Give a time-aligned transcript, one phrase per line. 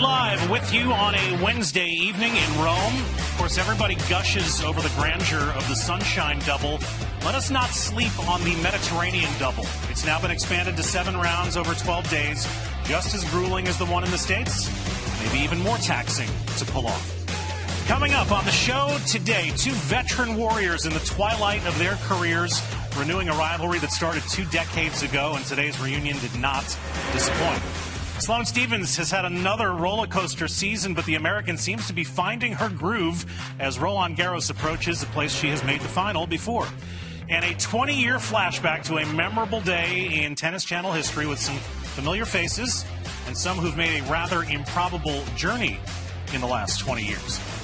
[0.00, 2.94] Live with you on a Wednesday evening in Rome.
[2.94, 6.78] Of course, everybody gushes over the grandeur of the Sunshine Double.
[7.24, 9.64] Let us not sleep on the Mediterranean Double.
[9.88, 12.46] It's now been expanded to seven rounds over 12 days,
[12.84, 14.70] just as grueling as the one in the States,
[15.24, 17.86] maybe even more taxing to pull off.
[17.88, 22.60] Coming up on the show today, two veteran warriors in the twilight of their careers,
[22.98, 26.64] renewing a rivalry that started two decades ago, and today's reunion did not
[27.12, 27.62] disappoint.
[28.18, 32.52] Sloane Stephens has had another roller coaster season, but the American seems to be finding
[32.52, 33.26] her groove
[33.60, 36.66] as Roland Garros approaches the place she has made the final before.
[37.28, 41.56] And a 20 year flashback to a memorable day in Tennis Channel history with some
[41.56, 42.84] familiar faces
[43.26, 45.78] and some who've made a rather improbable journey
[46.32, 47.55] in the last 20 years.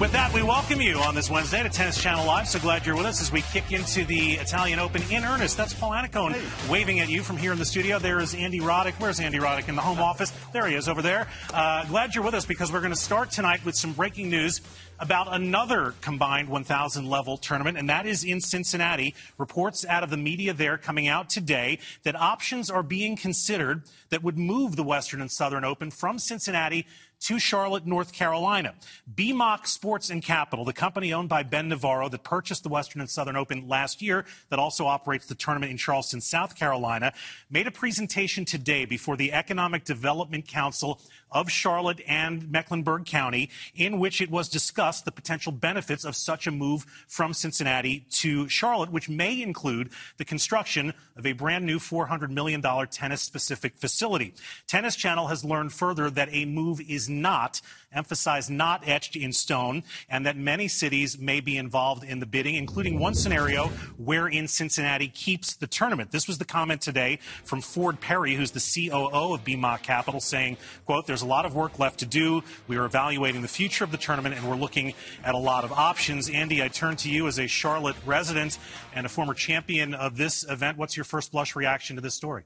[0.00, 2.48] With that, we welcome you on this Wednesday to Tennis Channel Live.
[2.48, 5.56] So glad you're with us as we kick into the Italian Open in earnest.
[5.56, 6.70] That's Paul Annacone hey.
[6.70, 8.00] waving at you from here in the studio.
[8.00, 8.94] There is Andy Roddick.
[8.94, 10.32] Where's Andy Roddick in the home office?
[10.52, 11.28] There he is over there.
[11.54, 14.60] Uh, glad you're with us because we're going to start tonight with some breaking news
[14.98, 19.14] about another combined 1,000 level tournament, and that is in Cincinnati.
[19.38, 24.22] Reports out of the media there coming out today that options are being considered that
[24.22, 26.86] would move the Western and Southern Open from Cincinnati
[27.22, 28.74] to Charlotte, North Carolina.
[29.12, 33.10] Beemok Sports and Capital, the company owned by Ben Navarro that purchased the Western and
[33.10, 37.12] Southern Open last year, that also operates the tournament in Charleston, South Carolina,
[37.50, 41.00] made a presentation today before the Economic Development Council
[41.30, 46.46] of Charlotte and Mecklenburg County, in which it was discussed the potential benefits of such
[46.46, 51.78] a move from Cincinnati to Charlotte, which may include the construction of a brand new
[51.78, 54.34] $400 million tennis specific facility.
[54.66, 57.60] Tennis Channel has learned further that a move is not
[57.94, 62.54] emphasize not etched in stone, and that many cities may be involved in the bidding,
[62.54, 63.68] including one scenario
[63.98, 66.10] wherein Cincinnati keeps the tournament.
[66.10, 70.56] This was the comment today from Ford Perry, who's the COO of Beemok Capital, saying,
[70.86, 72.42] quote, there's a lot of work left to do.
[72.66, 74.94] We are evaluating the future of the tournament, and we're looking
[75.24, 76.28] at a lot of options.
[76.28, 78.58] Andy, I turn to you as a Charlotte resident
[78.94, 80.78] and a former champion of this event.
[80.78, 82.44] What's your first blush reaction to this story?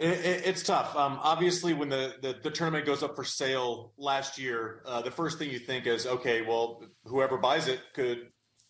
[0.00, 0.96] It, it's tough.
[0.96, 5.10] Um, obviously, when the, the, the, tournament goes up for sale last year, uh, the
[5.10, 8.28] first thing you think is, okay, well, whoever buys it could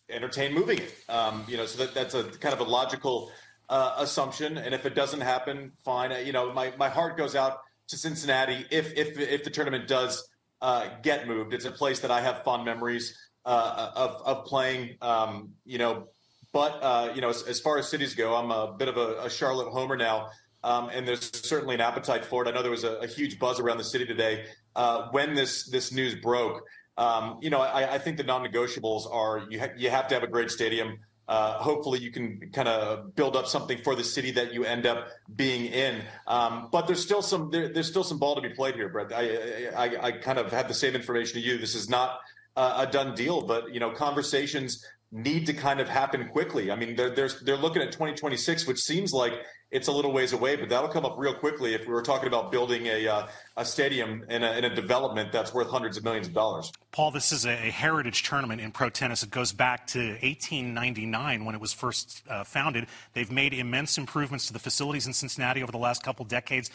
[0.09, 0.93] entertain moving it.
[1.07, 3.31] Um, you know, so that, that's a kind of a logical
[3.69, 4.57] uh, assumption.
[4.57, 6.13] And if it doesn't happen, fine.
[6.25, 10.27] You know, my, my heart goes out to Cincinnati if if if the tournament does
[10.61, 11.53] uh, get moved.
[11.53, 14.97] It's a place that I have fond memories uh, of of playing.
[15.01, 16.07] Um, you know,
[16.51, 19.23] but uh, you know, as, as, far as cities go, I'm a bit of a,
[19.23, 20.29] a Charlotte homer now.
[20.63, 22.47] Um, and there's certainly an appetite for it.
[22.47, 24.45] I know there was a, a huge buzz around the city today
[24.75, 26.63] uh, when this this news broke.
[26.97, 30.23] Um, you know, I, I, think the non-negotiables are you ha- you have to have
[30.23, 30.99] a great stadium.
[31.27, 34.85] Uh, hopefully, you can kind of build up something for the city that you end
[34.85, 36.01] up being in.
[36.27, 39.13] Um, but there's still some there, there's still some ball to be played here, Brett.
[39.13, 41.57] I, I, I kind of had the same information to you.
[41.57, 42.19] This is not
[42.55, 46.71] uh, a done deal, but you know, conversations need to kind of happen quickly.
[46.71, 49.33] I mean, they're they're, they're looking at 2026, which seems like
[49.69, 52.27] it's a little ways away, but that'll come up real quickly if we were talking
[52.27, 53.27] about building a uh,
[53.57, 56.71] a stadium in a, a, development that's worth hundreds of millions of dollars.
[56.91, 59.23] Paul, this is a heritage tournament in pro tennis.
[59.23, 62.87] It goes back to 1899 when it was first uh, founded.
[63.13, 66.69] They've made immense improvements to the facilities in Cincinnati over the last couple decades.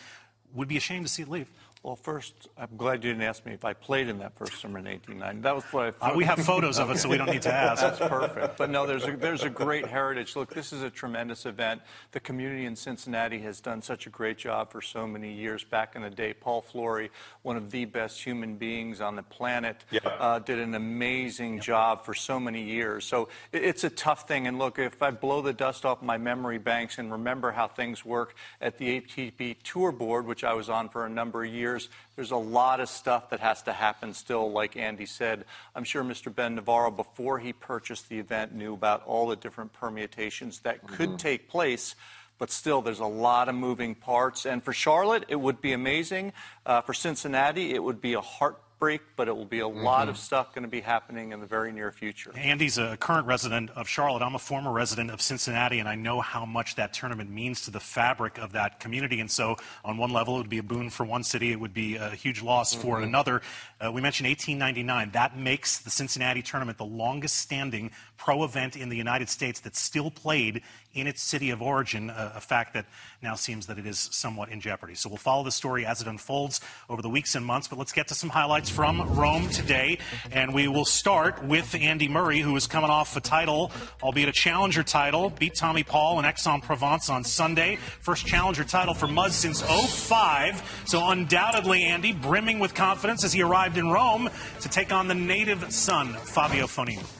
[0.54, 1.50] Would be ashamed to see it leave.
[1.86, 4.80] Well, first, I'm glad you didn't ask me if I played in that first summer
[4.80, 5.42] in 1890.
[5.42, 6.10] That was what I.
[6.10, 7.80] Uh, we have photos of it, so we don't need to ask.
[7.80, 8.58] That's perfect.
[8.58, 10.34] But no, there's a, there's a great heritage.
[10.34, 11.82] Look, this is a tremendous event.
[12.10, 15.62] The community in Cincinnati has done such a great job for so many years.
[15.62, 17.12] Back in the day, Paul Flory,
[17.42, 20.00] one of the best human beings on the planet, yeah.
[20.08, 23.04] uh, did an amazing job for so many years.
[23.04, 24.48] So it, it's a tough thing.
[24.48, 28.04] And look, if I blow the dust off my memory banks and remember how things
[28.04, 31.75] work at the ATP Tour Board, which I was on for a number of years
[31.76, 31.88] years.
[32.16, 35.44] There's a lot of stuff that has to happen still, like Andy said.
[35.74, 36.34] I'm sure Mr.
[36.34, 41.10] Ben Navarro, before he purchased the event, knew about all the different permutations that could
[41.10, 41.16] mm-hmm.
[41.16, 41.94] take place
[42.38, 44.44] but still there's a lot of moving parts.
[44.44, 46.34] And for Charlotte, it would be amazing.
[46.66, 49.82] Uh, for Cincinnati, it would be a heart heartbreak, but it will be a mm-hmm.
[49.82, 52.32] lot of stuff going to be happening in the very near future.
[52.36, 54.22] Andy's a current resident of Charlotte.
[54.22, 57.70] I'm a former resident of Cincinnati, and I know how much that tournament means to
[57.70, 59.20] the fabric of that community.
[59.20, 61.74] And so, on one level, it would be a boon for one city, it would
[61.74, 62.82] be a huge loss mm-hmm.
[62.82, 63.42] for another.
[63.80, 65.12] Uh, we mentioned 1899.
[65.12, 69.80] That makes the Cincinnati tournament the longest standing pro event in the United States that's
[69.80, 70.62] still played
[70.96, 72.86] in its city of origin, a, a, fact that
[73.22, 74.94] now seems that it is somewhat in jeopardy.
[74.94, 77.92] So we'll follow the story as it unfolds over the weeks and months, but let's
[77.92, 79.98] get to some highlights from Rome today.
[80.32, 83.70] And we will start with Andy Murray, who is coming off a title,
[84.02, 87.76] albeit a challenger title, beat Tommy Paul and Aix-en-Provence on Sunday.
[88.00, 90.82] First challenger title for Muzz since 05.
[90.86, 94.30] So undoubtedly, Andy, brimming with confidence as he arrived in Rome
[94.60, 97.15] to take on the native son, Fabio Fognini.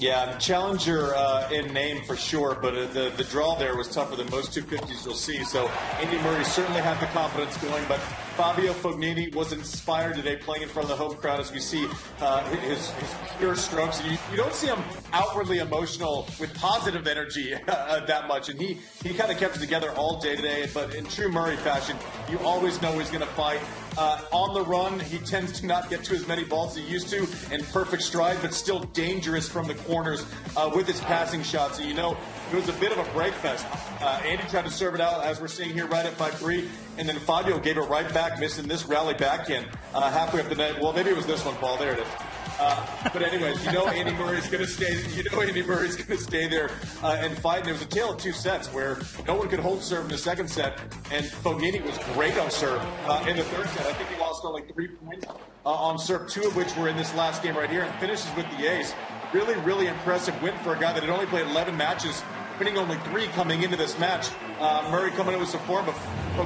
[0.00, 4.14] Yeah, challenger uh, in name for sure, but uh, the the draw there was tougher
[4.14, 5.42] than most 250s you'll see.
[5.42, 5.66] So
[5.98, 7.98] Andy Murray certainly had the confidence going, but
[8.36, 11.88] Fabio Fognini was inspired today playing in front of the home crowd as we see
[12.20, 14.00] uh, his, his, pure strokes.
[14.04, 14.78] You, you, don't see him
[15.12, 19.58] outwardly emotional with positive energy uh, that much, and he he kind of kept it
[19.58, 20.68] together all day today.
[20.72, 21.96] But in true Murray fashion,
[22.30, 23.60] you always know he's going to fight.
[23.98, 26.88] Uh, on the run, he tends to not get to as many balls as he
[26.88, 30.24] used to in perfect stride, but still dangerous from the corners
[30.56, 31.78] uh, with his passing shots.
[31.78, 32.16] So you know
[32.52, 33.66] it was a bit of a break fest.
[34.00, 36.68] Uh, Andy tried to serve it out, as we're seeing here, right at 5 3.
[36.98, 40.54] And then Fabio gave it right back, missing this rally backhand uh, halfway up the
[40.54, 40.80] net.
[40.80, 41.76] Well, maybe it was this one, Paul.
[41.76, 42.08] There it is.
[42.58, 45.00] Uh, but anyways, you know Andy Murray's going to stay.
[45.14, 46.70] You know Andy Murray's going to stay there
[47.02, 47.58] uh, and fight.
[47.58, 50.10] And there was a tale of two sets where no one could hold serve in
[50.10, 50.78] the second set,
[51.12, 53.86] and Fognini was great on serve uh, in the third set.
[53.86, 56.96] I think he lost only three points uh, on serve, two of which were in
[56.96, 58.94] this last game right here, and finishes with the ace.
[59.32, 62.22] Really, really impressive win for a guy that had only played 11 matches
[62.58, 64.30] winning only three coming into this match.
[64.58, 65.86] Uh, Murray coming in with some form,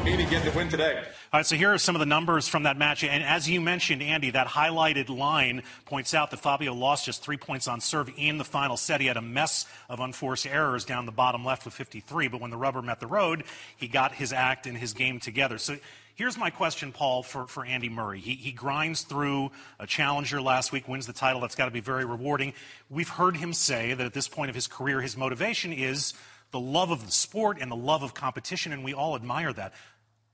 [0.01, 0.97] getting the win today.
[1.33, 3.05] All right, so here are some of the numbers from that match.
[3.05, 7.37] And as you mentioned, Andy, that highlighted line points out that Fabio lost just three
[7.37, 9.01] points on serve in the final set.
[9.01, 12.51] He had a mess of unforced errors down the bottom left with 53, but when
[12.51, 13.45] the rubber met the road,
[13.77, 15.59] he got his act and his game together.
[15.59, 15.77] So
[16.15, 18.21] Here's my question, Paul, for, for Andy Murray.
[18.21, 19.51] He, he grinds through
[19.81, 21.41] a challenger last week, wins the title.
[21.41, 22.53] That's got to be very rewarding.
[22.91, 26.13] We've heard him say that at this point of his career, his motivation is
[26.53, 29.73] the love of the sport and the love of competition, and we all admire that.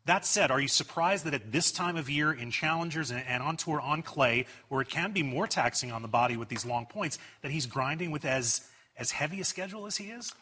[0.04, 3.42] That said, are you surprised that at this time of year in challengers and, and
[3.42, 6.64] on tour on clay, where it can be more taxing on the body with these
[6.64, 10.32] long points, that he's grinding with as, as heavy a schedule as he is?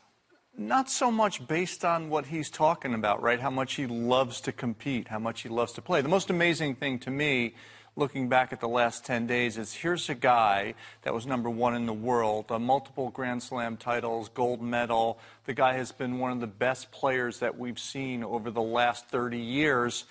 [0.57, 3.41] Not so much based on what he's talking about, right?
[3.41, 6.01] How much he loves to compete, how much he loves to play.
[6.01, 7.57] The most amazing thing to me,
[7.97, 11.75] looking back at the last 10 days, is here's a guy that was number one
[11.75, 15.19] in the world, uh, multiple Grand Slam titles, gold medal.
[15.47, 19.09] The guy has been one of the best players that we've seen over the last
[19.09, 20.05] 30 years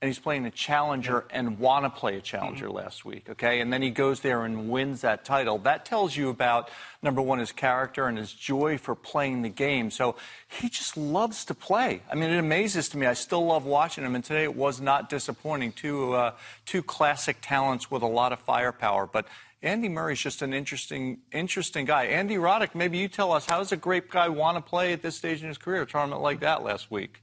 [0.00, 2.76] and he's playing a challenger and want to play a challenger mm-hmm.
[2.76, 3.60] last week, okay?
[3.60, 5.58] And then he goes there and wins that title.
[5.58, 6.70] That tells you about
[7.02, 9.90] number one his character and his joy for playing the game.
[9.90, 10.14] So
[10.46, 12.02] he just loves to play.
[12.10, 13.06] I mean, it amazes to me.
[13.06, 15.72] I still love watching him, and today it was not disappointing.
[15.72, 16.32] Two uh,
[16.64, 19.26] two classic talents with a lot of firepower, but.
[19.60, 22.04] Andy Murray's just an interesting, interesting guy.
[22.04, 25.02] Andy Roddick, maybe you tell us how does a great guy want to play at
[25.02, 27.20] this stage in his career, a tournament like that last week?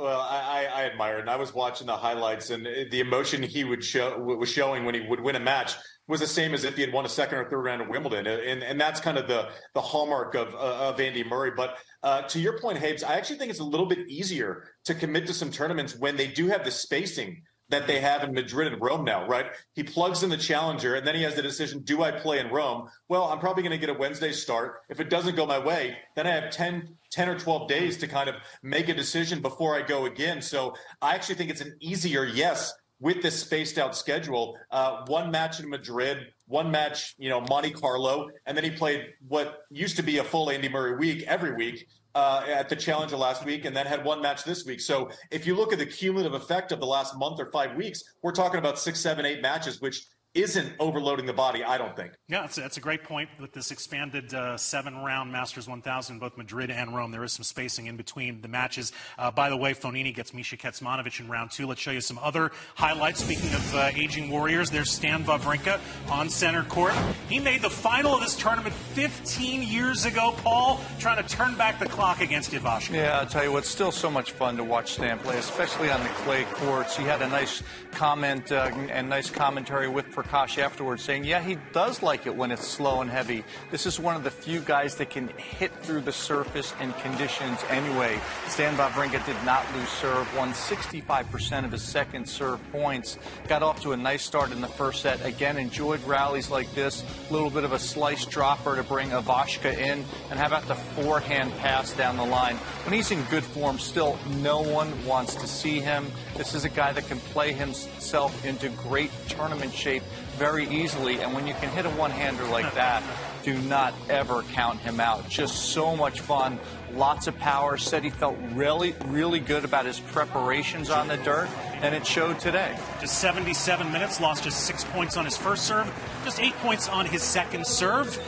[0.00, 1.20] Well, I, I admire it.
[1.20, 4.94] And I was watching the highlights, and the emotion he would show was showing when
[4.94, 5.74] he would win a match
[6.08, 8.26] was the same as if he had won a second or third round of Wimbledon,
[8.26, 11.52] and and that's kind of the the hallmark of of Andy Murray.
[11.54, 14.94] But uh, to your point, Habes, I actually think it's a little bit easier to
[14.94, 18.72] commit to some tournaments when they do have the spacing that they have in Madrid
[18.72, 19.46] and Rome now, right?
[19.74, 22.50] He plugs in the challenger and then he has the decision, do I play in
[22.50, 22.88] Rome?
[23.08, 24.80] Well, I'm probably going to get a Wednesday start.
[24.88, 28.06] If it doesn't go my way, then I have 10, 10 or 12 days to
[28.06, 30.40] kind of make a decision before I go again.
[30.40, 34.56] So I actually think it's an easier yes with this spaced out schedule.
[34.70, 39.06] Uh, one match in Madrid, one match, you know, Monte Carlo, and then he played
[39.26, 43.16] what used to be a full Andy Murray week every week uh, at the Challenger
[43.16, 44.80] last week and then had one match this week.
[44.80, 48.02] So if you look at the cumulative effect of the last month or five weeks,
[48.22, 52.12] we're talking about six, seven, eight matches, which isn't overloading the body, I don't think.
[52.28, 56.20] Yeah, that's a, that's a great point with this expanded uh, seven round Masters 1000,
[56.20, 57.10] both Madrid and Rome.
[57.10, 58.92] There is some spacing in between the matches.
[59.18, 61.66] Uh, by the way, Fognini gets Misha Kecmanovic in round two.
[61.66, 63.24] Let's show you some other highlights.
[63.24, 66.94] Speaking of uh, aging warriors, there's Stan Wawrinka on center court.
[67.28, 71.80] He made the final of this tournament 15 years ago, Paul, trying to turn back
[71.80, 72.94] the clock against Ivashka.
[72.94, 75.90] Yeah, I'll tell you what, it's still so much fun to watch Stan play, especially
[75.90, 76.96] on the clay courts.
[76.96, 81.56] He had a nice comment uh, and nice commentary with Prakash afterwards saying, yeah, he
[81.72, 83.44] does like it when it's slow and heavy.
[83.70, 87.58] This is one of the few guys that can hit through the surface and conditions
[87.68, 88.20] anyway.
[88.48, 93.80] Stan Wawrinka did not lose serve, won 65% of his second serve points, got off
[93.82, 95.24] to a nice start in the first set.
[95.24, 99.76] Again, enjoyed rallies like this, a little bit of a slice dropper to bring Ivashka
[99.76, 102.56] in, and how about the forehand pass down the line?
[102.84, 106.06] When he's in good form, still no one wants to see him.
[106.36, 110.02] This is a guy that can play himself into great tournament shape
[110.36, 113.02] very easily, and when you can hit a one-hander like that,
[113.42, 115.28] do not ever count him out.
[115.28, 116.58] Just so much fun,
[116.92, 117.76] lots of power.
[117.76, 121.48] Said he felt really, really good about his preparations on the dirt,
[121.82, 122.76] and it showed today.
[123.00, 125.90] Just 77 minutes, lost just six points on his first serve,
[126.24, 128.18] just eight points on his second serve,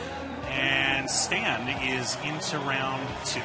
[0.47, 3.41] and Stan is into round two.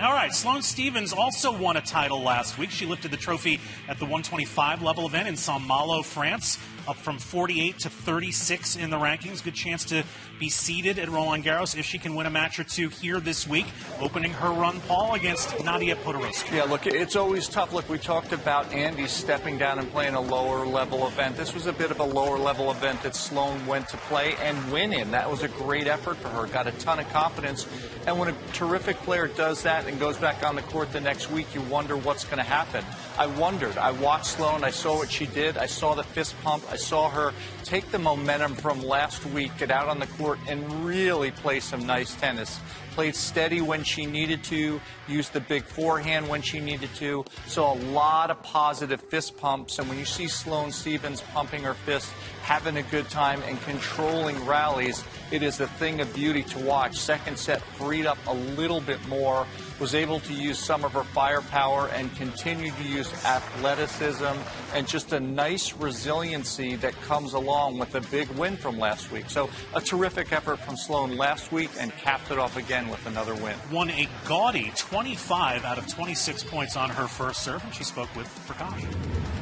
[0.00, 2.70] All right, Sloane Stephens also won a title last week.
[2.70, 7.18] She lifted the trophy at the 125 level event in Saint Malo, France, up from
[7.18, 9.42] 48 to 36 in the rankings.
[9.42, 10.04] Good chance to
[10.38, 13.46] be seeded at Roland Garros if she can win a match or two here this
[13.46, 13.66] week,
[14.00, 16.52] opening her run, Paul, against Nadia Podoroska.
[16.52, 17.72] Yeah, look, it's always tough.
[17.72, 21.36] Look, we talked about Andy stepping down and playing a lower level event.
[21.36, 24.72] This was a bit of a lower level event that Sloane went to play and
[24.72, 25.10] win in.
[25.10, 26.46] That was a great effort for her.
[26.46, 27.66] Got a ton of confidence.
[28.06, 31.30] And when a terrific player does that and goes back on the court the next
[31.30, 32.84] week, you wonder what's going to happen.
[33.18, 33.78] I wondered.
[33.78, 34.64] I watched Sloane.
[34.64, 35.56] I saw what she did.
[35.56, 36.64] I saw the fist pump.
[36.74, 40.84] I saw her take the momentum from last week, get out on the court, and
[40.84, 42.58] really play some nice tennis.
[42.94, 47.24] Played steady when she needed to, used the big forehand when she needed to.
[47.48, 49.78] So a lot of positive fist pumps.
[49.78, 54.44] And when you see Sloane Stephens pumping her fist, having a good time, and controlling
[54.46, 56.96] rallies, it is a thing of beauty to watch.
[56.96, 59.46] Second set freed up a little bit more,
[59.80, 64.24] was able to use some of her firepower and continued to use athleticism
[64.72, 69.28] and just a nice resiliency that comes along with a big win from last week.
[69.28, 73.34] So a terrific effort from Sloane last week and capped it off again with another
[73.34, 73.56] win.
[73.72, 78.14] Won a gaudy 25 out of 26 points on her first serve, and she spoke
[78.16, 78.84] with Prakash.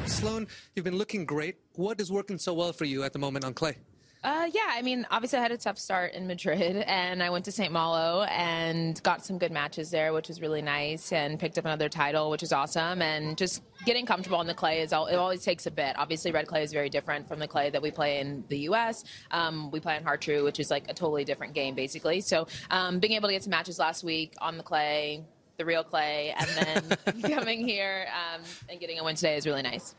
[0.07, 1.55] Sloane, you've been looking great.
[1.75, 3.77] What is working so well for you at the moment on clay?
[4.23, 7.43] Uh, yeah, I mean, obviously, I had a tough start in Madrid, and I went
[7.45, 7.73] to St.
[7.73, 11.89] Malo and got some good matches there, which was really nice, and picked up another
[11.89, 13.01] title, which is awesome.
[13.01, 15.97] And just getting comfortable on the clay is all, it always takes a bit.
[15.97, 19.03] Obviously, red clay is very different from the clay that we play in the U.S.
[19.31, 22.21] Um, we play on Har-Tru, which is like a totally different game, basically.
[22.21, 25.25] So, um, being able to get some matches last week on the clay,
[25.57, 29.63] the real clay, and then coming here um, and getting a win today is really
[29.63, 29.95] nice.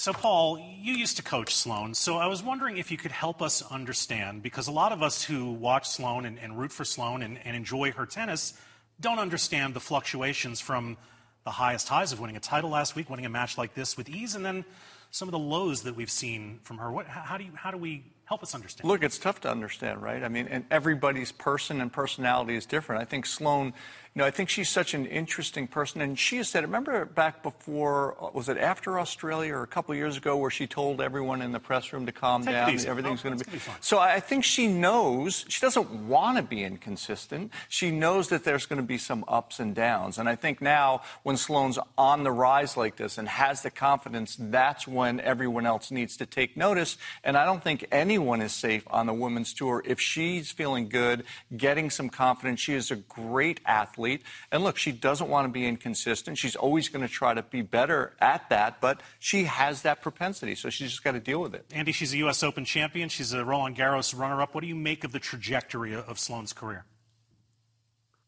[0.00, 3.42] So, Paul, you used to coach Sloane, so I was wondering if you could help
[3.42, 7.20] us understand, because a lot of us who watch Sloane and, and root for Sloane
[7.20, 8.54] and, and, enjoy her tennis
[8.98, 10.96] don't understand the fluctuations from
[11.44, 14.08] the highest highs of winning a title last week, winning a match like this with
[14.08, 14.64] ease, and then
[15.10, 16.90] some of the lows that we've seen from her.
[16.90, 18.88] What, how, do you, how do we help us understand?
[18.88, 20.22] Look, it's tough to understand, right?
[20.22, 23.02] I mean, and everybody's person and personality is different.
[23.02, 23.74] I think Sloane
[24.14, 26.00] you know, I think she's such an interesting person.
[26.00, 29.94] And she has said, remember back before, uh, was it after Australia or a couple
[29.94, 32.86] years ago where she told everyone in the press room to calm Take down?
[32.86, 33.76] Everything's going to be, be fine.
[33.80, 37.52] So I think she knows, she doesn't want to be inconsistent.
[37.68, 40.18] She knows that there's going to be some ups and downs.
[40.18, 44.36] And I think now when Sloane's on the rise like this and has the confidence,
[44.40, 46.98] that's when everyone else needs to take notice.
[47.22, 51.22] And I don't think anyone is safe on the women's tour if she's feeling good,
[51.56, 52.58] getting some confidence.
[52.58, 54.22] She is a great athlete athlete.
[54.50, 56.38] And look, she doesn't want to be inconsistent.
[56.38, 60.54] She's always going to try to be better at that, but she has that propensity,
[60.54, 61.66] so she's just got to deal with it.
[61.72, 62.42] Andy, she's a U.S.
[62.42, 63.08] Open champion.
[63.08, 64.54] She's a Roland Garros runner up.
[64.54, 66.84] What do you make of the trajectory of Sloane's career?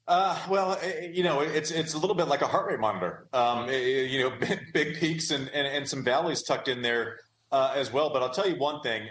[0.09, 2.81] Uh, well, eh, eh, you know, it's it's a little bit like a heart rate
[2.81, 3.29] monitor.
[3.33, 7.21] Um, eh, you know, big, big peaks and, and, and, some valleys tucked in there
[7.53, 8.13] uh, as well.
[8.13, 9.09] But I'll tell you one thing: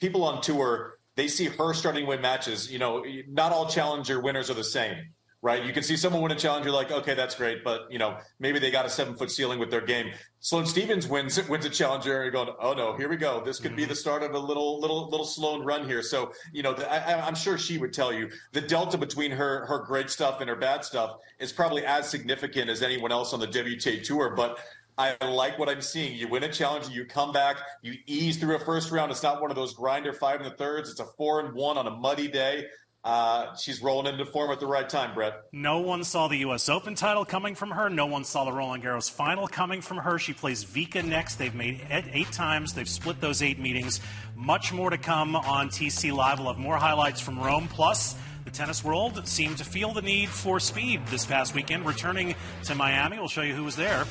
[0.00, 2.70] people on tour they see her starting to win matches.
[2.70, 4.96] You know, not all challenger winners are the same
[5.42, 5.64] right?
[5.64, 8.16] You can see someone win a challenge, you're like, okay, that's great, but you know,
[8.38, 10.12] maybe they got a seven foot ceiling with their game.
[10.38, 13.42] Sloane Stephens wins wins a challenger, and you're going, oh no, here we go.
[13.44, 13.76] This could mm-hmm.
[13.76, 16.00] be the start of a little little little Sloane run here.
[16.02, 19.66] So you know, the, I, I'm sure she would tell you the delta between her
[19.66, 23.40] her great stuff and her bad stuff is probably as significant as anyone else on
[23.40, 24.58] the WTA tour, but.
[24.98, 26.14] I like what I'm seeing.
[26.14, 29.10] You win a challenge, you come back, you ease through a first round.
[29.10, 30.90] It's not one of those grinder five and the thirds.
[30.90, 32.66] It's a four and one on a muddy day.
[33.04, 35.42] Uh, she's rolling into form at the right time, Brett.
[35.50, 36.68] No one saw the U.S.
[36.68, 37.90] Open title coming from her.
[37.90, 40.20] No one saw the Roland Garros final coming from her.
[40.20, 41.34] She plays Vika next.
[41.34, 42.74] They've made eight, eight times.
[42.74, 44.00] They've split those eight meetings.
[44.36, 46.38] Much more to come on TC Live.
[46.38, 47.66] We'll have more highlights from Rome.
[47.66, 51.84] Plus, the tennis world seemed to feel the need for speed this past weekend.
[51.84, 54.04] Returning to Miami, we'll show you who was there.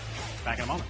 [0.44, 0.90] Back in a moment.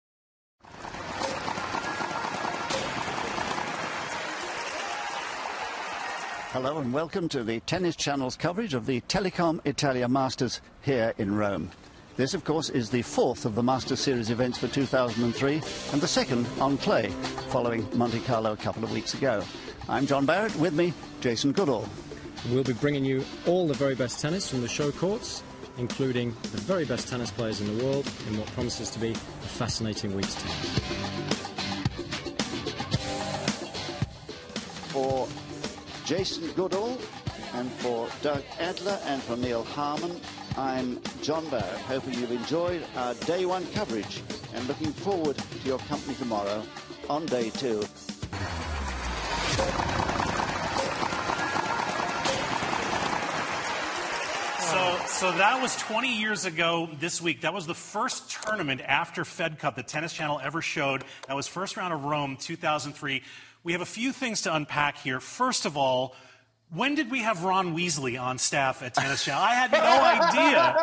[6.51, 11.33] Hello and welcome to the Tennis Channel's coverage of the Telecom Italia Masters here in
[11.33, 11.71] Rome.
[12.17, 15.61] This, of course, is the fourth of the Masters Series events for 2003
[15.93, 17.07] and the second on clay,
[17.51, 19.45] following Monte Carlo a couple of weeks ago.
[19.87, 21.87] I'm John Barrett, with me, Jason Goodall.
[22.49, 25.43] We'll be bringing you all the very best tennis from the show courts,
[25.77, 29.15] including the very best tennis players in the world in what promises to be a
[29.15, 31.50] fascinating week's time.
[36.11, 36.97] Jason Goodall
[37.53, 40.19] and for Doug Adler and for Neil Harmon,
[40.57, 44.21] I'm John Barrett, hoping you've enjoyed our day one coverage
[44.53, 46.63] and looking forward to your company tomorrow
[47.09, 47.81] on day two.
[54.59, 57.39] So, so that was 20 years ago this week.
[57.41, 61.05] That was the first tournament after Fed Cup that Tennis Channel ever showed.
[61.29, 63.21] That was first round of Rome 2003.
[63.63, 65.19] We have a few things to unpack here.
[65.19, 66.15] First of all,
[66.73, 69.43] when did we have Ron Weasley on staff at Tennis Channel?
[69.43, 69.79] I had no
[70.47, 70.75] idea.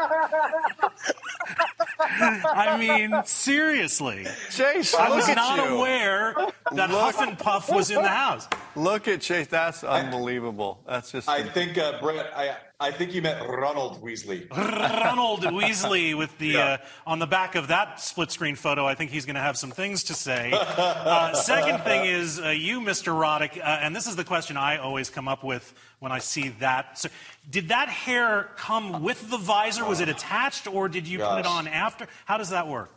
[2.44, 4.26] I mean, seriously.
[4.50, 5.76] Chase, I look was at not you.
[5.76, 6.34] aware
[6.72, 7.00] that Look.
[7.00, 8.46] Huff and Puff was in the house.
[8.76, 9.46] Look at Chase.
[9.46, 10.80] That's unbelievable.
[10.86, 11.26] That's just.
[11.28, 12.30] I think uh, Brett.
[12.36, 14.48] I I think you meant Ronald Weasley.
[14.56, 16.64] Ronald Weasley with the Yeah.
[16.64, 16.76] uh,
[17.08, 18.86] on the back of that split screen photo.
[18.86, 20.52] I think he's going to have some things to say.
[20.78, 23.12] Uh, second thing is uh, you, Mr.
[23.12, 26.50] Roddick, uh, and this is the question I always come up with when I see
[26.60, 26.98] that.
[26.98, 27.08] So,
[27.50, 29.84] did that hair come with the visor?
[29.84, 32.06] Was it attached, or did you put it on after?
[32.26, 32.90] How does that work?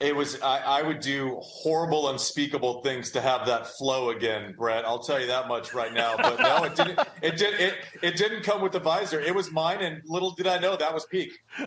[0.00, 0.40] It was.
[0.42, 4.84] I, I would do horrible, unspeakable things to have that flow again, Brett.
[4.84, 6.16] I'll tell you that much right now.
[6.16, 6.98] But no, it didn't.
[7.22, 7.60] It did.
[7.60, 9.20] It it didn't come with the visor.
[9.20, 11.32] It was mine, and little did I know that was peak.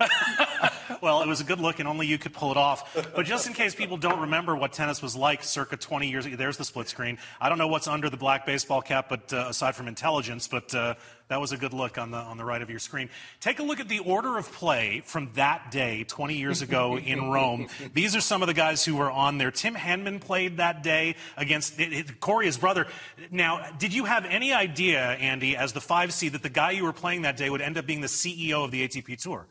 [1.01, 2.95] Well, it was a good look, and only you could pull it off.
[3.15, 6.35] But just in case people don't remember what tennis was like circa 20 years ago,
[6.35, 7.17] there's the split screen.
[7.39, 10.73] I don't know what's under the black baseball cap, but uh, aside from intelligence, but
[10.73, 10.95] uh,
[11.29, 13.09] that was a good look on the on the right of your screen.
[13.41, 17.29] Take a look at the order of play from that day, 20 years ago in
[17.29, 17.67] Rome.
[17.93, 19.51] These are some of the guys who were on there.
[19.51, 22.87] Tim Henman played that day against it, it, Corey, his brother.
[23.29, 26.83] Now, did you have any idea, Andy, as the five seed, that the guy you
[26.83, 29.45] were playing that day would end up being the CEO of the ATP Tour?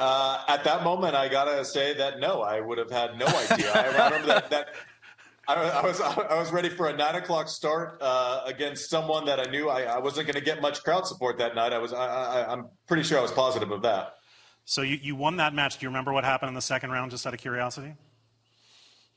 [0.00, 3.70] Uh, at that moment, I gotta say that no, I would have had no idea.
[3.70, 4.50] I, I remember that.
[4.50, 4.68] that
[5.58, 9.40] I, I was I was ready for a nine o'clock start uh, against someone that
[9.40, 11.72] I knew I, I wasn't going to get much crowd support that night.
[11.72, 14.14] I was I, I, I'm pretty sure I was positive of that.
[14.64, 15.78] So you, you won that match.
[15.78, 17.94] Do you remember what happened in the second round, just out of curiosity?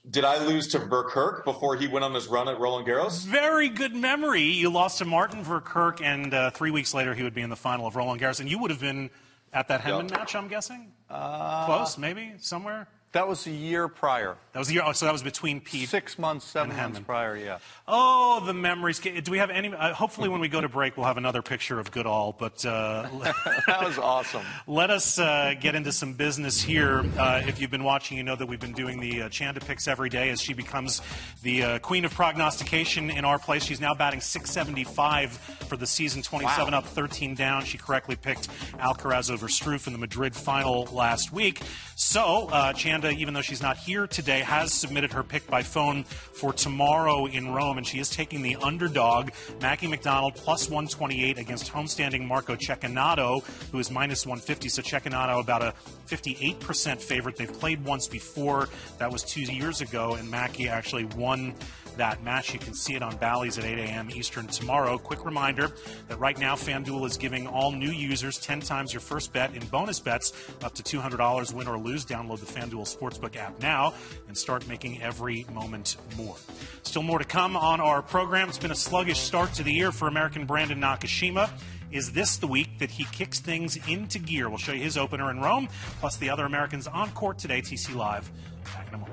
[0.09, 3.25] Did I lose to Verkerk before he went on his run at Roland Garros?
[3.25, 4.41] Very good memory.
[4.41, 7.55] You lost to Martin Verkerk, and uh, three weeks later he would be in the
[7.55, 8.41] final of Roland Garros.
[8.41, 9.09] And you would have been
[9.53, 10.17] at that Henman Yeah.
[10.17, 10.91] match, I'm guessing?
[11.09, 12.87] Close, maybe, somewhere?
[13.13, 14.35] That was a year prior.
[14.53, 15.87] That was the year, oh, so that was between Pete.
[15.87, 17.59] Six months, seven months prior, yeah.
[17.87, 18.99] Oh, the memories.
[18.99, 19.73] Do we have any?
[19.73, 22.35] Uh, hopefully, when we go to break, we'll have another picture of Goodall.
[22.37, 23.07] But uh,
[23.67, 24.41] That was awesome.
[24.65, 27.03] Let us uh, get into some business here.
[27.17, 29.87] Uh, if you've been watching, you know that we've been doing the uh, Chanda picks
[29.87, 31.01] every day as she becomes
[31.43, 33.63] the uh, queen of prognostication in our place.
[33.63, 35.31] She's now batting 675
[35.67, 37.63] for the season, 27 up, 13 down.
[37.65, 38.49] She correctly picked
[38.79, 41.61] Alcaraz over Struff in the Madrid final last week.
[41.95, 42.73] So, uh,
[43.11, 47.51] Even though she's not here today, has submitted her pick by phone for tomorrow in
[47.51, 53.43] Rome, and she is taking the underdog, Mackie McDonald, plus 128 against homestanding Marco Cecchinato,
[53.71, 54.69] who is minus 150.
[54.69, 55.73] So Cecchinato about a
[56.07, 57.35] 58% favorite.
[57.35, 58.69] They've played once before.
[58.99, 61.53] That was two years ago, and Mackie actually won
[61.97, 62.53] that match.
[62.53, 64.09] You can see it on Bally's at 8 a.m.
[64.11, 64.97] Eastern tomorrow.
[64.97, 65.71] Quick reminder
[66.07, 69.65] that right now FanDuel is giving all new users 10 times your first bet in
[69.67, 72.05] bonus bets up to $200 win or lose.
[72.05, 73.93] Download the FanDuel Sportsbook app now
[74.27, 76.35] and start making every moment more.
[76.83, 78.49] Still more to come on our program.
[78.49, 81.49] It's been a sluggish start to the year for American Brandon Nakashima.
[81.91, 84.49] Is this the week that he kicks things into gear?
[84.49, 87.61] We'll show you his opener in Rome, plus the other Americans on court today.
[87.61, 88.31] TC Live.
[88.63, 89.12] Back in a moment.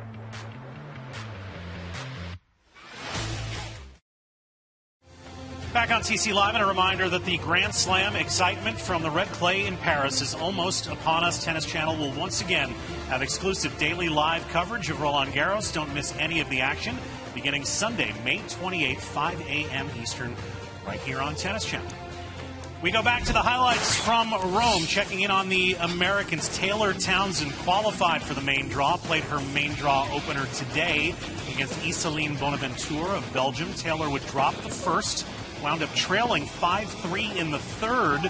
[5.72, 9.28] Back on TC Live, and a reminder that the Grand Slam excitement from the red
[9.28, 11.44] clay in Paris is almost upon us.
[11.44, 12.70] Tennis Channel will once again
[13.06, 15.72] have exclusive daily live coverage of Roland Garros.
[15.72, 16.98] Don't miss any of the action
[17.34, 19.88] beginning Sunday, May 28th, 5 a.m.
[20.02, 20.34] Eastern,
[20.84, 21.92] right here on Tennis Channel.
[22.82, 26.48] We go back to the highlights from Rome, checking in on the Americans.
[26.56, 31.14] Taylor Townsend qualified for the main draw, played her main draw opener today
[31.52, 33.72] against Isaline Bonaventure of Belgium.
[33.74, 35.26] Taylor would drop the first,
[35.62, 38.20] wound up trailing 5 3 in the third,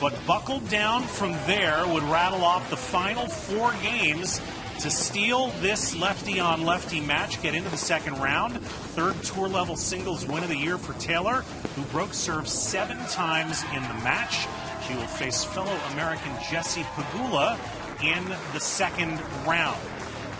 [0.00, 4.40] but buckled down from there, would rattle off the final four games
[4.80, 8.60] to steal this lefty on lefty match, get into the second round.
[8.60, 11.42] Third tour level singles win of the year for Taylor,
[11.74, 14.46] who broke serve seven times in the match.
[14.86, 17.58] She will face fellow American Jessie Pegula
[18.02, 19.78] in the second round.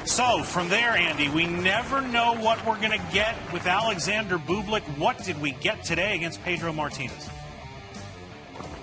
[0.09, 4.83] So from there, Andy, we never know what we're going to get with Alexander Bublik.
[4.97, 7.29] What did we get today against Pedro Martinez?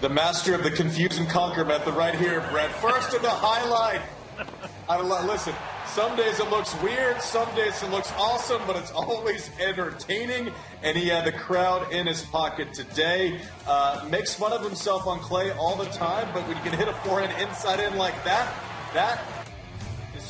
[0.01, 2.71] The master of the confuse and conquer method right here, Brett.
[2.73, 4.01] First of the highlight.
[4.89, 5.19] I don't know.
[5.25, 5.55] Listen,
[5.87, 10.53] some days it looks weird, some days it looks awesome, but it's always entertaining.
[10.83, 13.41] And he had the crowd in his pocket today.
[13.65, 16.87] Uh, makes fun of himself on clay all the time, but when you can hit
[16.87, 18.53] a forehand inside in like that,
[18.93, 19.34] that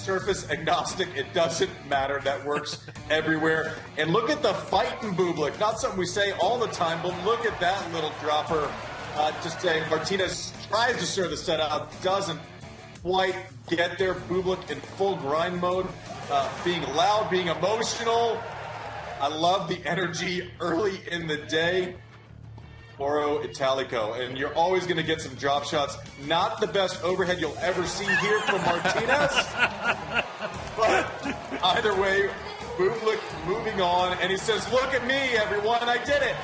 [0.06, 1.08] surface agnostic.
[1.16, 2.22] It doesn't matter.
[2.24, 3.74] That works everywhere.
[3.98, 5.60] And look at the fight in Bublik.
[5.60, 8.72] Not something we say all the time, but look at that little dropper.
[9.16, 12.40] Uh, just saying, Martinez tries to serve the set out, doesn't
[13.02, 13.36] quite
[13.68, 14.14] get there.
[14.14, 15.88] Bublik in full grind mode,
[16.30, 18.40] uh, being loud, being emotional.
[19.20, 21.96] I love the energy early in the day.
[22.98, 25.98] Foro Italico, and you're always going to get some drop shots.
[26.26, 29.34] Not the best overhead you'll ever see here from Martinez,
[30.78, 32.30] but either way,
[32.78, 35.84] Bublik moving on, and he says, "Look at me, everyone!
[35.84, 36.36] I did it."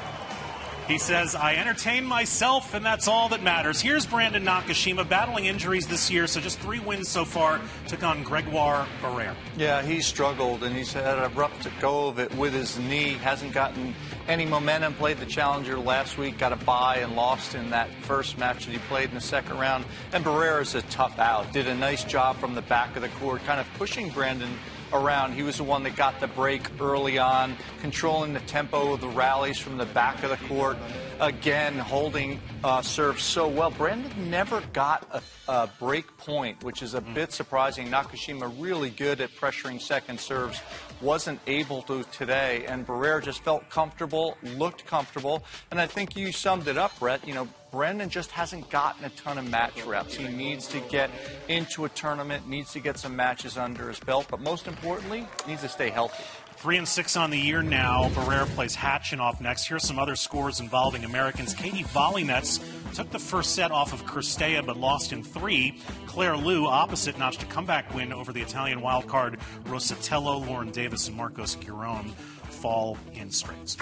[0.91, 3.79] He says, I entertain myself, and that's all that matters.
[3.79, 7.61] Here's Brandon Nakashima battling injuries this year, so just three wins so far.
[7.87, 9.33] Took on Gregoire Barrère.
[9.55, 13.13] Yeah, he struggled, and he's had a rough go of it with his knee.
[13.13, 13.95] Hasn't gotten
[14.27, 14.93] any momentum.
[14.95, 18.73] Played the Challenger last week, got a bye, and lost in that first match that
[18.73, 19.85] he played in the second round.
[20.11, 21.53] And Barrère is a tough out.
[21.53, 24.51] Did a nice job from the back of the court, kind of pushing Brandon
[24.93, 25.33] around.
[25.33, 29.07] He was the one that got the break early on, controlling the tempo of the
[29.07, 30.77] rallies from the back of the court.
[31.19, 33.71] Again, holding uh, serve so well.
[33.71, 37.87] Brandon never got a, a, break point, which is a bit surprising.
[37.87, 40.59] Nakashima really good at pressuring second serves.
[40.99, 46.31] Wasn't able to today, and Barrère just felt comfortable, looked comfortable, and I think you
[46.31, 47.27] summed it up, Brett.
[47.27, 50.13] You know, Brandon just hasn't gotten a ton of match reps.
[50.13, 51.09] He needs to get
[51.47, 55.61] into a tournament, needs to get some matches under his belt, but most importantly, needs
[55.61, 56.23] to stay healthy.
[56.57, 58.09] Three and six on the year now.
[58.09, 59.67] Barrère plays Khachanov next.
[59.67, 61.53] Here's some other scores involving Americans.
[61.55, 62.59] Katie Volynets
[62.93, 65.79] took the first set off of Cirstea but lost in three.
[66.05, 71.17] Claire Liu, opposite, notched a comeback win over the Italian wildcard Rosatello, Lauren Davis, and
[71.17, 72.11] Marcos Giron
[72.49, 73.77] fall in straights.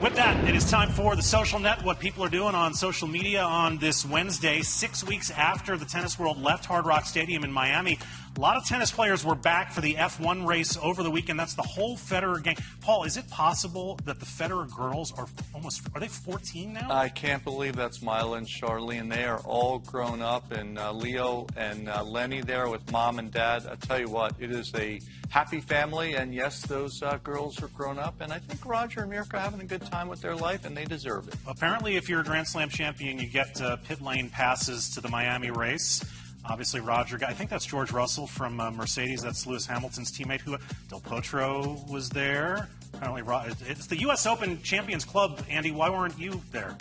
[0.00, 3.08] With that, it is time for the social net, what people are doing on social
[3.08, 7.50] media on this Wednesday, six weeks after the tennis world left Hard Rock Stadium in
[7.50, 7.98] Miami.
[8.38, 11.40] A lot of tennis players were back for the F1 race over the weekend.
[11.40, 12.56] That's the whole Federer gang.
[12.80, 16.86] Paul, is it possible that the Federer girls are almost are they 14 now?
[16.88, 19.10] I can't believe that's Myla and Charlene.
[19.10, 23.32] They are all grown up, and uh, Leo and uh, Lenny there with mom and
[23.32, 23.66] dad.
[23.66, 27.68] I tell you what, it is a happy family, and yes, those uh, girls are
[27.68, 30.36] grown up, and I think Roger and Mirka are having a good time with their
[30.36, 31.34] life, and they deserve it.
[31.48, 35.08] Apparently, if you're a Grand Slam champion, you get uh, pit lane passes to the
[35.08, 36.04] Miami race.
[36.48, 37.18] Obviously, Roger.
[37.26, 39.22] I think that's George Russell from uh, Mercedes.
[39.22, 40.40] That's Lewis Hamilton's teammate.
[40.40, 40.56] Who
[40.88, 42.68] Del Potro was there.
[42.94, 43.22] Apparently,
[43.66, 44.26] it's the U.S.
[44.26, 45.42] Open Champions Club.
[45.50, 46.76] Andy, why weren't you there?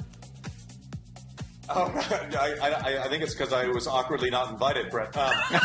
[1.70, 1.92] Oh,
[2.40, 5.16] I, I, I, think it's because I was awkwardly not invited, Brett.
[5.18, 5.62] Um, but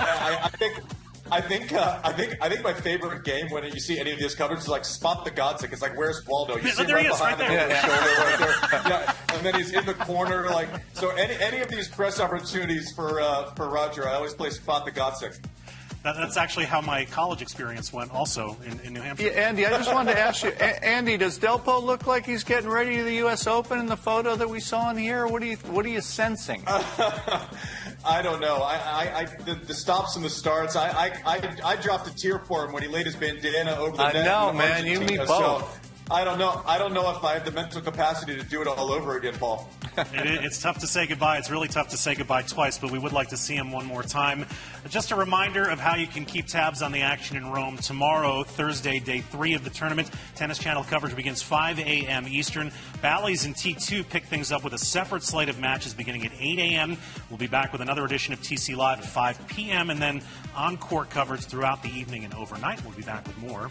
[0.00, 0.82] I, I, think
[1.30, 4.18] I think uh, I think I think my favorite game when you see any of
[4.18, 5.72] these coverage is like spot the Godsick.
[5.72, 6.56] It's like where's Waldo?
[6.56, 7.80] You see him right is, behind right the there.
[7.80, 8.82] shoulder right there.
[8.90, 10.48] Yeah, and then he's in the corner.
[10.50, 14.50] Like so, any any of these press opportunities for uh, for Roger, I always play
[14.50, 15.36] spot the Godsick.
[16.02, 19.24] That, that's actually how my college experience went, also in, in New Hampshire.
[19.24, 22.44] Yeah, Andy, I just wanted to ask you, a- Andy, does Delpo look like he's
[22.44, 23.48] getting ready to the U.S.
[23.48, 25.26] Open in the photo that we saw in here?
[25.26, 26.62] What are you What are you sensing?
[28.06, 28.56] I don't know.
[28.56, 30.76] I, I, I the, the, stops and the starts.
[30.76, 33.96] I, I, I, I, dropped a tear for him when he laid his bandana over
[33.96, 34.28] the I net.
[34.28, 34.86] I know, man.
[34.86, 35.28] You me both.
[35.28, 35.68] So
[36.08, 36.62] I don't know.
[36.64, 39.34] I don't know if I have the mental capacity to do it all over again,
[39.34, 39.68] Paul.
[39.96, 41.38] it, it's tough to say goodbye.
[41.38, 43.86] It's really tough to say goodbye twice, but we would like to see him one
[43.86, 44.46] more time.
[44.88, 48.44] Just a reminder of how you can keep tabs on the action in Rome tomorrow,
[48.44, 50.08] Thursday, day three of the tournament.
[50.36, 52.28] Tennis Channel coverage begins 5 a.m.
[52.28, 52.70] Eastern.
[53.02, 56.58] Bally's and T2 pick things up with a separate slate of matches beginning at 8
[56.60, 56.96] a.m.
[57.30, 59.90] We'll be back with another edition of TC Live at 5 p.m.
[59.90, 60.22] and then
[60.54, 62.84] on court coverage throughout the evening and overnight.
[62.84, 63.70] We'll be back with more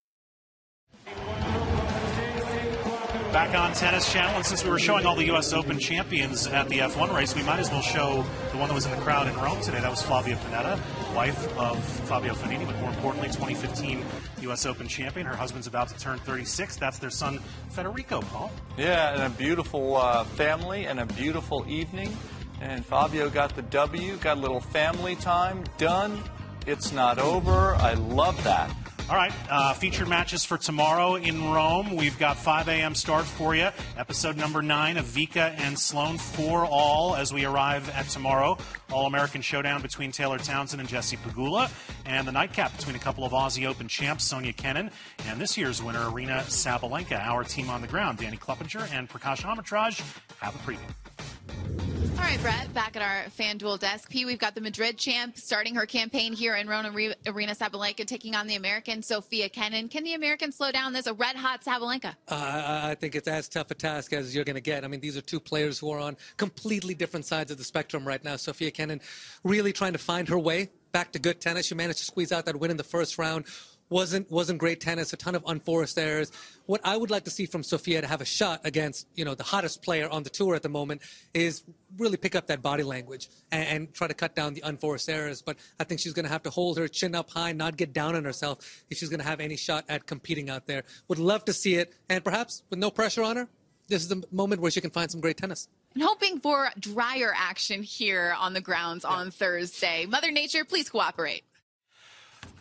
[3.31, 5.53] Back on Tennis Channel, and since we were showing all the U.S.
[5.53, 8.85] Open champions at the F1 race, we might as well show the one that was
[8.85, 9.79] in the crowd in Rome today.
[9.79, 10.77] That was Flavia Pennetta,
[11.15, 14.03] wife of Fabio Fognini, but more importantly, 2015
[14.41, 14.65] U.S.
[14.65, 15.25] Open champion.
[15.25, 16.75] Her husband's about to turn 36.
[16.75, 17.39] That's their son,
[17.69, 18.51] Federico, Paul.
[18.77, 22.15] Yeah, and a beautiful uh, family and a beautiful evening.
[22.59, 26.21] And Fabio got the W, got a little family time done.
[26.67, 27.75] It's not over.
[27.75, 28.75] I love that.
[29.09, 31.97] All right, uh, featured matches for tomorrow in Rome.
[31.97, 32.95] We've got 5 a.m.
[32.95, 33.67] start for you.
[33.97, 38.57] Episode number nine of Vika and Sloane for all as we arrive at tomorrow.
[38.89, 41.69] All American showdown between Taylor Townsend and Jesse Pegula,
[42.05, 44.89] and the nightcap between a couple of Aussie Open champs, Sofia Kenin,
[45.27, 47.19] and this year's winner, Aryna Sabalenka.
[47.19, 49.99] Our team on the ground, Dani Klupenger and Prakash Amritraj,
[50.39, 51.10] have a preview.
[51.49, 54.09] All right, Brett, back at our FanDuel desk.
[54.09, 58.35] P, we've got the Madrid champ starting her campaign here in Rome, Aryna Sabalenka taking
[58.35, 59.89] on the American Sofia Kenin.
[59.89, 62.15] Can the American slow down this a red hot Sabalenka?
[62.27, 64.83] Uh, I think it's as tough a task as you're going to get.
[64.83, 68.07] I mean, these are two players who are on completely different sides of the spectrum
[68.07, 68.35] right now.
[68.35, 69.01] Sofia Kenin
[69.43, 71.67] really trying to find her way back to good tennis.
[71.67, 73.45] She managed to squeeze out that win in the first round
[73.91, 76.31] wasn't wasn't great tennis, a ton of unforced errors.
[76.65, 79.35] What I would like to see from Sofia to have a shot against, you know,
[79.35, 81.01] the hottest player on the tour at the moment
[81.33, 81.63] is
[81.97, 85.41] really pick up that body language and, and try to cut down the unforced errors.
[85.41, 87.93] But I think she's going to have to hold her chin up high, not get
[87.93, 90.83] down on herself if she's going to have any shot at competing out there.
[91.09, 93.49] Would love to see it, and perhaps with no pressure on her,
[93.89, 95.67] this is the moment where she can find some great tennis.
[95.93, 99.13] And hoping for drier action here on the grounds yeah.
[99.13, 100.05] on Thursday.
[100.05, 101.43] Mother Nature, please cooperate.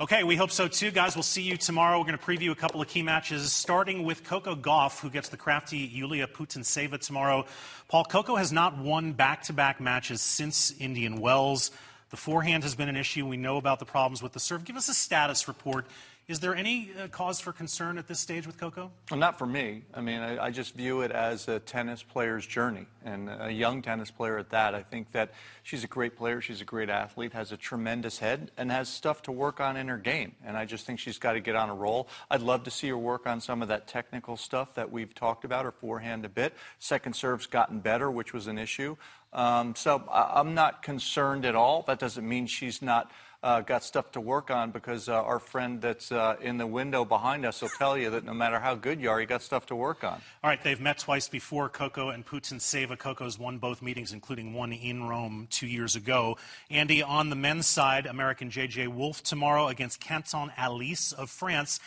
[0.01, 1.15] Okay, we hope so too, guys.
[1.15, 1.99] We'll see you tomorrow.
[1.99, 5.29] We're going to preview a couple of key matches, starting with Coco Gauff, who gets
[5.29, 7.45] the crafty Yulia Putintseva tomorrow.
[7.87, 11.71] Paul, Coco has not won back to back matches since Indian Wells.
[12.09, 13.27] The forehand has been an issue.
[13.27, 14.65] We know about the problems with the serve.
[14.65, 15.85] Give us a status report
[16.31, 18.93] is there any uh, cause for concern at this stage with Coco?
[19.11, 19.83] Well, not for me.
[19.93, 23.83] I mean, I, I, just view it as a tennis player's journey, and a young
[23.83, 24.73] tennis player at that.
[24.73, 25.33] I think that
[25.65, 29.23] she's a great player, she's a great athlete, has a tremendous head, and has stuff
[29.23, 30.37] to work on in her game.
[30.47, 32.07] And I just think she's got to get on a roll.
[32.31, 35.45] I'd love to see her work on some of that technical stuff that we've talked
[35.45, 36.55] about, her forehand a bit.
[36.79, 38.97] Second serve's gotten better, which was an issue.
[39.33, 41.83] Um, so I, I'm not concerned at all.
[41.89, 43.11] That doesn't mean she's not
[43.43, 47.05] uh, got stuff to work on because uh, our friend that's uh, in the window
[47.05, 49.67] behind us will tell you that no matter how good you are, you got stuff
[49.67, 50.21] to work on.
[50.45, 52.99] All right, they've met twice before, Coco and Putintseva.
[52.99, 56.37] Coco's won both meetings, including one in Rome two years ago.
[56.71, 58.89] Andy, on the men's side, American J.J.
[58.89, 61.81] Wolf tomorrow against Quentin Halys of France.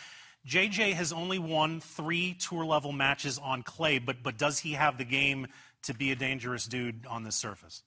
[0.46, 4.98] JJ has only won three tour level matches on clay, but, but does he have
[4.98, 5.46] the game
[5.82, 7.82] to be a dangerous dude on this surface?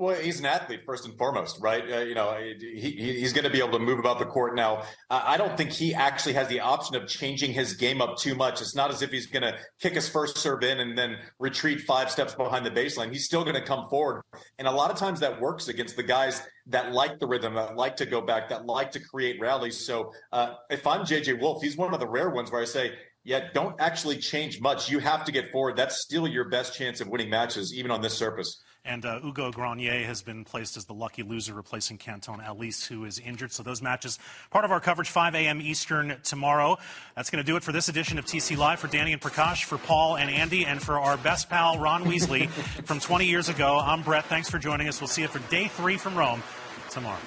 [0.00, 1.84] Well, he's an athlete first and foremost, right?
[1.92, 4.56] Uh, you know, he, he's going to be able to move about the court.
[4.56, 8.34] Now, I don't think he actually has the option of changing his game up too
[8.34, 8.62] much.
[8.62, 11.82] It's not as if he's going to kick his first serve in and then retreat
[11.82, 13.12] five steps behind the baseline.
[13.12, 14.22] He's still going to come forward,
[14.58, 17.76] and a lot of times that works against the guys that like the rhythm, that
[17.76, 19.84] like to go back, that like to create rallies.
[19.84, 22.94] So, uh, if I'm JJ Wolf, he's one of the rare ones where I say,
[23.22, 24.90] yeah, don't actually change much.
[24.90, 25.76] You have to get forward.
[25.76, 28.62] That's still your best chance of winning matches, even on this surface.
[28.84, 33.04] And uh, Hugo Grenier has been placed as the lucky loser, replacing Quentin Halys, who
[33.04, 33.52] is injured.
[33.52, 34.18] So those matches,
[34.50, 35.60] part of our coverage, 5 a.m.
[35.60, 36.78] Eastern tomorrow.
[37.14, 38.80] That's going to do it for this edition of TC Live.
[38.80, 42.48] For Dani and Prakash, for Paul and Andy, and for our best pal, Ron Weasley,
[42.86, 44.24] from 20 years ago, I'm Brett.
[44.24, 45.00] Thanks for joining us.
[45.00, 46.42] We'll see you for day three from Rome
[46.90, 47.18] tomorrow.